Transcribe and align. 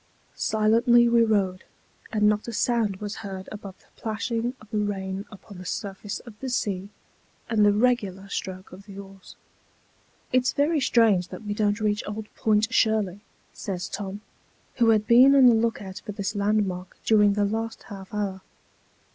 Silently 0.33 1.07
we 1.07 1.21
rowed, 1.23 1.63
and 2.11 2.23
not 2.23 2.47
a 2.47 2.51
sound 2.53 2.95
was 2.95 3.17
heard 3.17 3.47
above 3.51 3.75
the 3.77 4.01
plashing 4.01 4.55
of 4.59 4.67
the 4.71 4.79
rain 4.79 5.25
upon 5.31 5.59
the 5.59 5.63
surface 5.65 6.17
of 6.21 6.33
the 6.39 6.49
sea, 6.49 6.89
and 7.47 7.63
the 7.63 7.71
regular 7.71 8.27
stroke 8.27 8.71
of 8.71 8.87
the 8.87 8.97
oars. 8.97 9.35
"It's 10.33 10.53
very 10.53 10.79
strange 10.81 11.27
that 11.27 11.43
we 11.43 11.53
don't 11.53 11.79
reach 11.79 12.01
old 12.07 12.33
Point 12.33 12.73
Shirley," 12.73 13.19
says 13.53 13.87
Tom, 13.87 14.21
who 14.77 14.89
had 14.89 15.05
been 15.05 15.35
on 15.35 15.45
the 15.45 15.53
look 15.53 15.83
out 15.83 16.01
for 16.03 16.13
this 16.13 16.33
landmark 16.35 16.97
during 17.05 17.33
the 17.33 17.45
last 17.45 17.83
half 17.83 18.11
hour. 18.11 18.41